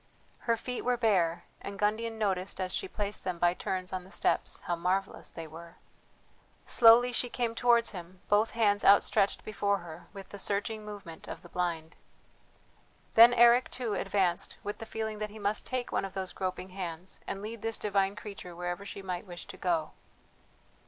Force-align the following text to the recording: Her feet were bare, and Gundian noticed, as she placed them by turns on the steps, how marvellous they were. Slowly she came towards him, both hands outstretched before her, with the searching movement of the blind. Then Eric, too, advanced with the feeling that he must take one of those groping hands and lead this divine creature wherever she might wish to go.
Her 0.49 0.57
feet 0.57 0.81
were 0.83 0.97
bare, 0.97 1.43
and 1.61 1.77
Gundian 1.77 2.17
noticed, 2.17 2.59
as 2.59 2.73
she 2.73 2.87
placed 2.87 3.23
them 3.23 3.37
by 3.37 3.53
turns 3.53 3.93
on 3.93 4.03
the 4.03 4.09
steps, 4.09 4.61
how 4.61 4.75
marvellous 4.75 5.29
they 5.29 5.45
were. 5.45 5.75
Slowly 6.65 7.11
she 7.11 7.29
came 7.29 7.53
towards 7.53 7.91
him, 7.91 8.19
both 8.27 8.53
hands 8.53 8.83
outstretched 8.83 9.45
before 9.45 9.77
her, 9.85 10.07
with 10.11 10.29
the 10.29 10.39
searching 10.39 10.83
movement 10.83 11.27
of 11.27 11.43
the 11.43 11.49
blind. 11.49 11.95
Then 13.13 13.31
Eric, 13.31 13.69
too, 13.69 13.93
advanced 13.93 14.57
with 14.63 14.79
the 14.79 14.87
feeling 14.87 15.19
that 15.19 15.29
he 15.29 15.37
must 15.37 15.67
take 15.67 15.91
one 15.91 16.03
of 16.03 16.15
those 16.15 16.33
groping 16.33 16.69
hands 16.69 17.21
and 17.27 17.39
lead 17.43 17.61
this 17.61 17.77
divine 17.77 18.15
creature 18.15 18.55
wherever 18.55 18.83
she 18.83 19.03
might 19.03 19.27
wish 19.27 19.45
to 19.45 19.55
go. 19.55 19.91